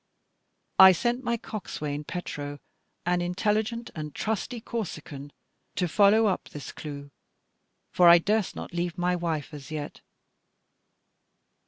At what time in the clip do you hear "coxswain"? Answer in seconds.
1.37-2.03